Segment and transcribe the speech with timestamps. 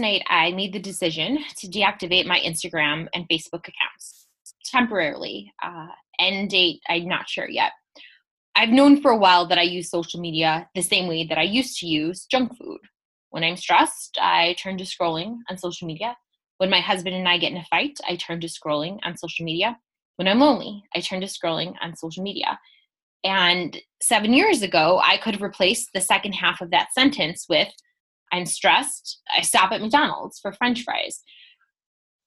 [0.00, 4.26] night I made the decision to deactivate my Instagram and Facebook accounts
[4.64, 5.52] temporarily.
[5.62, 5.86] Uh,
[6.18, 7.72] end date, I'm not sure yet.
[8.56, 11.42] I've known for a while that I use social media the same way that I
[11.42, 12.80] used to use junk food.
[13.30, 16.16] When I'm stressed, I turn to scrolling on social media.
[16.58, 19.44] When my husband and I get in a fight, I turn to scrolling on social
[19.44, 19.78] media.
[20.16, 22.58] When I'm lonely, I turn to scrolling on social media.
[23.22, 27.68] And seven years ago, I could have replaced the second half of that sentence with
[28.32, 31.22] I'm stressed, I stop at McDonald's for french fries.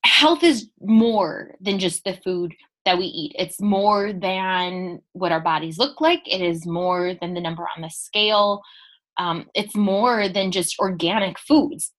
[0.05, 2.54] Health is more than just the food
[2.86, 3.34] that we eat.
[3.38, 7.82] It's more than what our bodies look like, it is more than the number on
[7.82, 8.62] the scale.
[9.18, 11.91] Um, it's more than just organic foods.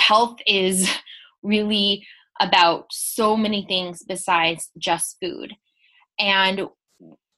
[0.00, 0.90] Health is
[1.42, 2.06] really
[2.40, 5.54] about so many things besides just food.
[6.18, 6.66] And,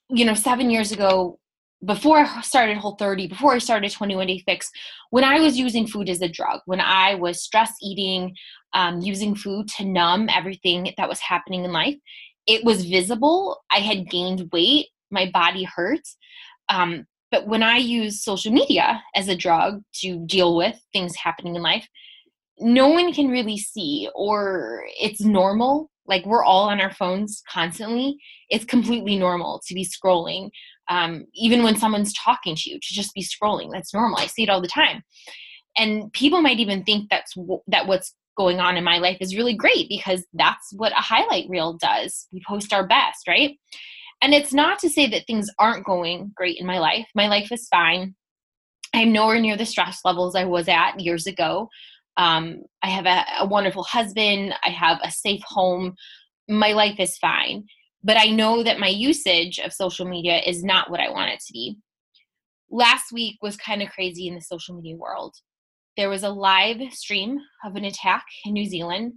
[0.08, 1.38] you know, seven years ago,
[1.84, 4.70] before I started Whole 30, before I started 21 Day Fix,
[5.10, 8.34] when I was using food as a drug, when I was stress eating,
[8.72, 11.96] um, using food to numb everything that was happening in life,
[12.46, 13.62] it was visible.
[13.70, 16.02] I had gained weight, my body hurt.
[16.68, 21.56] Um, but when I use social media as a drug to deal with things happening
[21.56, 21.88] in life,
[22.58, 25.90] no one can really see, or it's normal.
[26.06, 28.16] Like we're all on our phones constantly.
[28.50, 30.50] It's completely normal to be scrolling
[30.88, 34.42] um, even when someone's talking to you to just be scrolling that's normal i see
[34.42, 35.02] it all the time
[35.76, 39.36] and people might even think that's w- that what's going on in my life is
[39.36, 43.56] really great because that's what a highlight reel does we post our best right
[44.22, 47.50] and it's not to say that things aren't going great in my life my life
[47.52, 48.14] is fine
[48.92, 51.68] i'm nowhere near the stress levels i was at years ago
[52.16, 55.94] um, i have a, a wonderful husband i have a safe home
[56.48, 57.64] my life is fine
[58.04, 61.40] but I know that my usage of social media is not what I want it
[61.40, 61.78] to be.
[62.70, 65.34] Last week was kind of crazy in the social media world.
[65.96, 69.14] There was a live stream of an attack in New Zealand,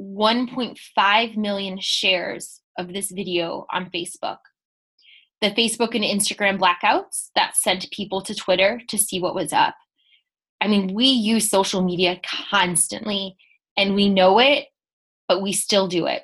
[0.00, 4.38] 1.5 million shares of this video on Facebook.
[5.40, 9.74] The Facebook and Instagram blackouts that sent people to Twitter to see what was up.
[10.62, 13.36] I mean, we use social media constantly
[13.76, 14.66] and we know it,
[15.28, 16.22] but we still do it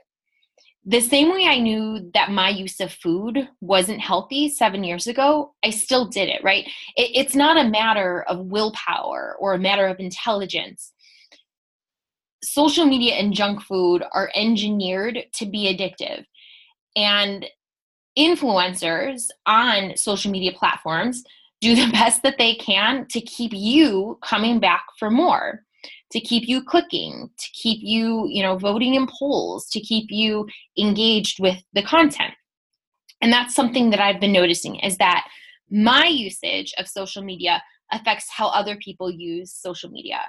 [0.88, 5.54] the same way I knew that my use of food wasn't healthy seven years ago,
[5.62, 6.64] I still did it, right?
[6.96, 10.92] It, it's not a matter of willpower or a matter of intelligence.
[12.42, 16.24] Social media and junk food are engineered to be addictive.
[16.96, 17.44] And
[18.18, 21.22] influencers on social media platforms
[21.60, 25.62] do the best that they can to keep you coming back for more
[26.10, 30.46] to keep you clicking, to keep you, you know, voting in polls, to keep you
[30.78, 32.34] engaged with the content.
[33.20, 35.26] And that's something that I've been noticing is that
[35.70, 40.20] my usage of social media affects how other people use social media.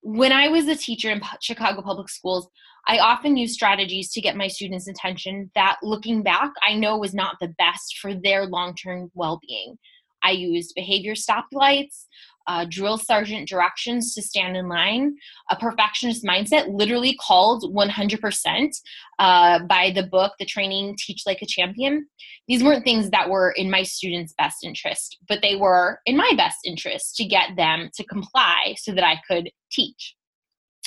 [0.00, 2.48] When I was a teacher in Chicago public schools,
[2.86, 7.14] I often used strategies to get my students' attention that looking back, I know was
[7.14, 9.76] not the best for their long term well being.
[10.22, 12.06] I used behavior stoplights
[12.48, 15.14] uh, drill sergeant directions to stand in line,
[15.50, 18.70] a perfectionist mindset, literally called 100%
[19.18, 22.08] uh, by the book, The Training Teach Like a Champion.
[22.48, 26.32] These weren't things that were in my students' best interest, but they were in my
[26.36, 30.16] best interest to get them to comply so that I could teach.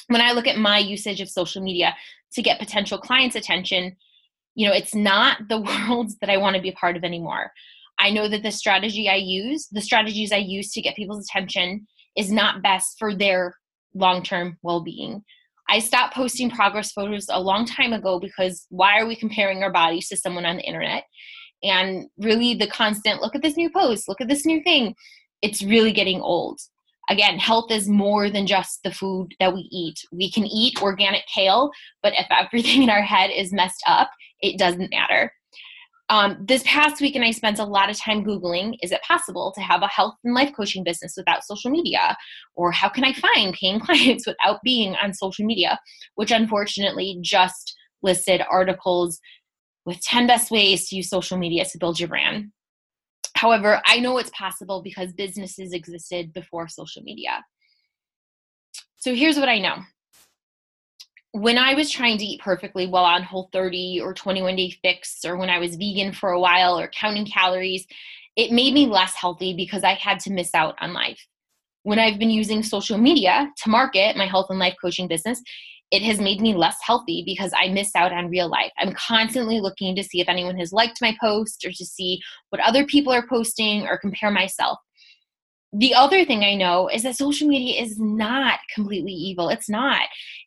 [0.07, 1.95] When I look at my usage of social media
[2.33, 3.95] to get potential clients' attention,
[4.55, 7.51] you know, it's not the world that I want to be a part of anymore.
[8.01, 11.87] I know that the strategy I use, the strategies I use to get people's attention,
[12.17, 13.55] is not best for their
[13.93, 15.23] long term well being.
[15.69, 19.71] I stopped posting progress photos a long time ago because why are we comparing our
[19.71, 21.03] bodies to someone on the internet?
[21.63, 24.95] And really, the constant look at this new post, look at this new thing,
[25.43, 26.59] it's really getting old.
[27.09, 29.99] Again, health is more than just the food that we eat.
[30.11, 34.09] We can eat organic kale, but if everything in our head is messed up,
[34.41, 35.31] it doesn't matter.
[36.11, 39.61] Um, this past weekend, I spent a lot of time Googling is it possible to
[39.61, 42.17] have a health and life coaching business without social media?
[42.53, 45.79] Or how can I find paying clients without being on social media?
[46.15, 49.21] Which unfortunately just listed articles
[49.85, 52.51] with 10 best ways to use social media to build your brand.
[53.35, 57.41] However, I know it's possible because businesses existed before social media.
[58.97, 59.77] So here's what I know
[61.33, 65.19] when I was trying to eat perfectly while on Whole 30 or 21 Day Fix,
[65.25, 67.85] or when I was vegan for a while or counting calories,
[68.35, 71.25] it made me less healthy because I had to miss out on life.
[71.83, 75.41] When I've been using social media to market my health and life coaching business,
[75.89, 78.71] it has made me less healthy because I miss out on real life.
[78.77, 82.61] I'm constantly looking to see if anyone has liked my post or to see what
[82.61, 84.79] other people are posting or compare myself.
[85.73, 89.47] the other thing I know is that social media is not completely evil.
[89.49, 90.01] It's not.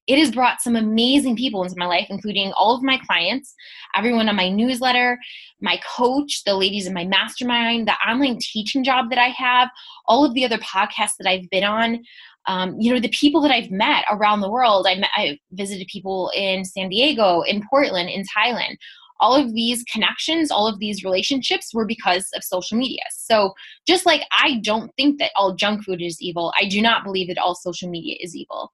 [0.07, 3.55] It has brought some amazing people into my life, including all of my clients,
[3.97, 5.19] everyone on my newsletter,
[5.61, 9.71] my coach, the ladies in my mastermind, the online teaching job that I have,
[10.07, 12.03] all of the other podcasts that I've been on.
[12.47, 14.87] Um, you know, the people that I've met around the world.
[14.87, 18.77] I, met, I visited people in San Diego, in Portland, in Thailand
[19.21, 23.03] all of these connections, all of these relationships were because of social media.
[23.11, 23.55] So,
[23.87, 27.29] just like I don't think that all junk food is evil, I do not believe
[27.29, 28.73] that all social media is evil.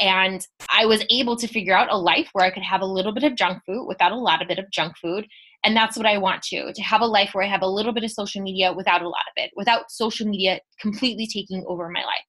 [0.00, 3.12] And I was able to figure out a life where I could have a little
[3.12, 5.26] bit of junk food without a lot of bit of junk food.
[5.64, 7.92] And that's what I want to to have a life where I have a little
[7.92, 11.88] bit of social media without a lot of it, without social media completely taking over
[11.88, 12.24] my life.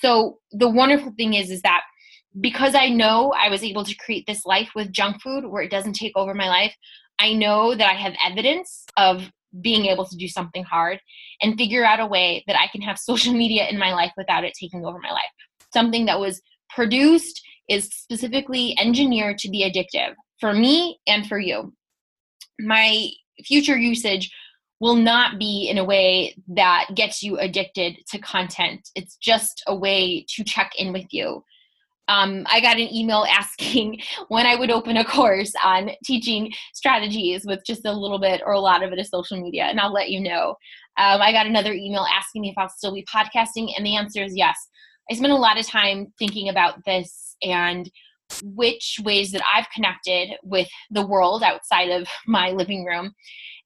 [0.00, 1.82] So the wonderful thing is is that
[2.40, 5.70] because I know I was able to create this life with junk food where it
[5.70, 6.74] doesn't take over my life,
[7.18, 11.00] I know that I have evidence of being able to do something hard
[11.42, 14.44] and figure out a way that I can have social media in my life without
[14.44, 15.30] it taking over my life.
[15.72, 16.40] Something that was
[16.74, 21.72] produced is specifically engineered to be addictive for me and for you.
[22.58, 23.08] My
[23.44, 24.30] future usage
[24.80, 28.80] will not be in a way that gets you addicted to content.
[28.94, 31.44] It's just a way to check in with you
[32.10, 37.46] um, I got an email asking when I would open a course on teaching strategies
[37.46, 39.92] with just a little bit or a lot of it of social media, and I'll
[39.92, 40.56] let you know.
[40.98, 44.22] Um, I got another email asking me if I'll still be podcasting, and the answer
[44.22, 44.56] is yes.
[45.10, 47.90] I spent a lot of time thinking about this and
[48.44, 53.12] which ways that I've connected with the world outside of my living room.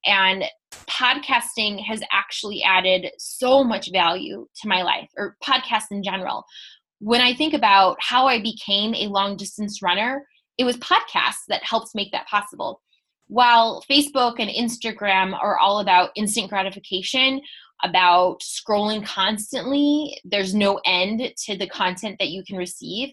[0.06, 0.44] And
[0.88, 6.44] podcasting has actually added so much value to my life, or podcasts in general
[7.05, 10.26] when I think about how I became a long distance runner,
[10.56, 12.81] it was podcasts that helped make that possible.
[13.26, 17.43] While Facebook and Instagram are all about instant gratification,
[17.84, 23.10] about scrolling constantly, there's no end to the content that you can receive.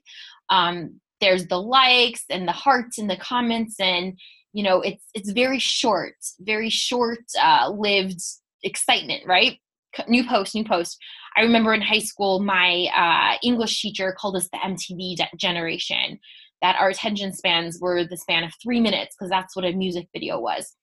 [0.50, 4.18] Um, there's the likes and the hearts and the comments, and
[4.54, 8.22] you know it's it's very short, very short uh, lived
[8.64, 9.60] excitement, right?
[10.08, 10.98] New post, new post.
[11.36, 16.20] I remember in high school, my uh, English teacher called us the MTV de- generation,
[16.62, 20.08] that our attention spans were the span of three minutes because that's what a music
[20.14, 20.76] video was.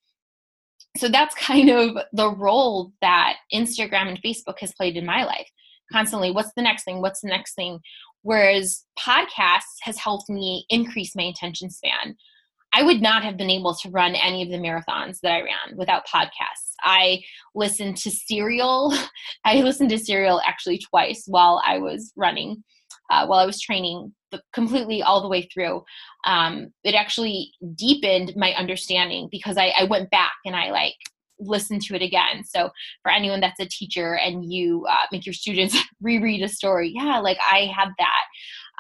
[0.96, 5.48] So that's kind of the role that Instagram and Facebook has played in my life.
[5.92, 7.00] Constantly, what's the next thing?
[7.00, 7.78] What's the next thing?
[8.22, 12.16] Whereas podcasts has helped me increase my attention span.
[12.72, 15.76] I would not have been able to run any of the marathons that I ran
[15.76, 16.75] without podcasts.
[16.82, 17.22] I
[17.54, 18.92] listened to Serial.
[19.44, 22.62] I listened to Serial actually twice while I was running,
[23.10, 24.12] uh, while I was training,
[24.52, 25.82] completely all the way through.
[26.26, 30.94] Um, it actually deepened my understanding because I, I went back and I like
[31.40, 32.44] listened to it again.
[32.44, 32.70] So
[33.02, 37.19] for anyone that's a teacher and you uh, make your students reread a story, yeah,
[37.20, 38.25] like I had that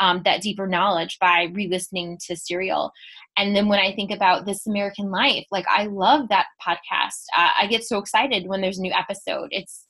[0.00, 2.92] um, that deeper knowledge by re-listening to Serial.
[3.36, 7.24] And then when I think about This American Life, like I love that podcast.
[7.36, 9.48] Uh, I get so excited when there's a new episode.
[9.50, 9.87] It's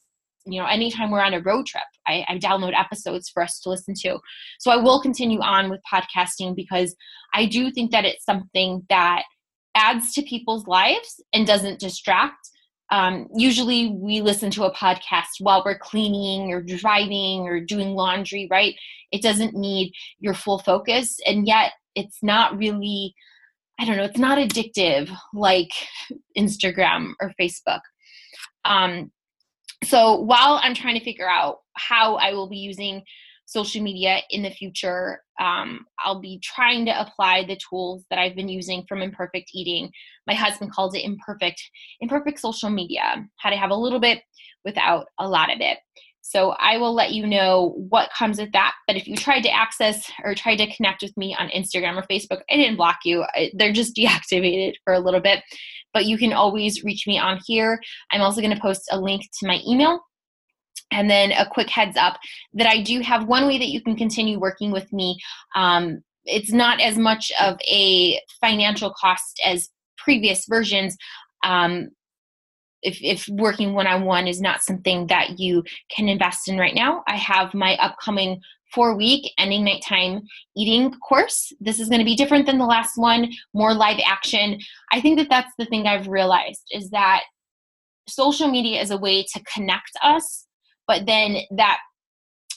[0.52, 3.70] you know anytime we're on a road trip I, I, download episodes for us to
[3.70, 4.18] listen to.
[4.58, 6.94] So i will continue on with podcasting because
[7.34, 9.22] i do think that it's something that
[9.74, 12.50] adds to people's lives and doesn't distract.
[12.90, 18.48] Um, usually we listen to a podcast while we're cleaning or driving or doing laundry
[18.50, 18.74] right?
[19.12, 23.14] It doesn't need your full focus and yet it's not really
[23.80, 25.70] i don't know it's not addictive like
[26.38, 27.80] instagram or facebook.
[28.64, 29.10] Um,
[29.84, 33.02] so while i'm trying to figure out how i will be using
[33.48, 35.22] social media in the future.
[35.40, 39.90] Um, I'll be trying to apply the tools that I've been using from Imperfect Eating.
[40.26, 41.58] My husband calls it imperfect,
[42.00, 44.20] imperfect social media, how to have a little bit
[44.66, 45.78] without a lot of it.
[46.28, 48.74] So I will let you know what comes with that.
[48.86, 52.02] But if you tried to access or tried to connect with me on Instagram or
[52.02, 53.24] Facebook, I didn't block you.
[53.54, 55.42] They're just deactivated for a little bit.
[55.94, 57.80] But you can always reach me on here.
[58.12, 60.00] I'm also going to post a link to my email
[60.90, 62.18] and then a quick heads up
[62.52, 65.18] that I do have one way that you can continue working with me.
[65.56, 70.94] Um, it's not as much of a financial cost as previous versions.
[71.42, 71.88] Um,
[72.82, 76.74] if, if working one on one is not something that you can invest in right
[76.74, 78.40] now, I have my upcoming
[78.72, 80.20] four week ending nighttime
[80.56, 81.52] eating course.
[81.58, 84.58] This is going to be different than the last one, more live action.
[84.92, 87.22] I think that that's the thing I've realized is that
[88.08, 90.46] social media is a way to connect us
[90.88, 91.78] but then that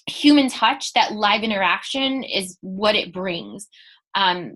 [0.08, 3.68] human touch that live interaction is what it brings
[4.16, 4.56] um,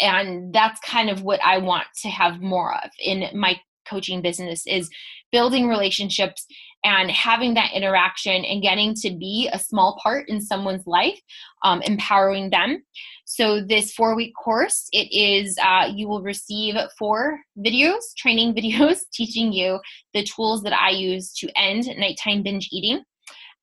[0.00, 3.56] and that's kind of what i want to have more of in my
[3.88, 4.90] coaching business is
[5.32, 6.46] building relationships
[6.84, 11.18] and having that interaction and getting to be a small part in someone's life,
[11.62, 12.84] um, empowering them.
[13.24, 19.00] So, this four week course, it is uh, you will receive four videos, training videos,
[19.12, 19.80] teaching you
[20.12, 23.02] the tools that I use to end nighttime binge eating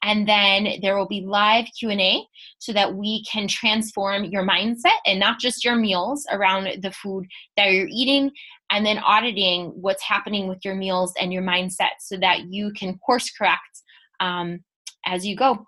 [0.04, 2.26] and then there will be live q&a
[2.60, 7.26] so that we can transform your mindset and not just your meals around the food
[7.58, 8.32] that you're eating
[8.72, 12.98] and then auditing what's happening with your meals and your mindset so that you can
[13.00, 13.82] course correct
[14.20, 14.64] um,
[15.06, 15.68] as you go.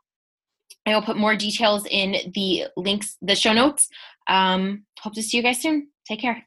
[0.85, 3.87] I will put more details in the links the show notes.
[4.27, 5.89] Um, hope to see you guys soon.
[6.07, 6.45] Take care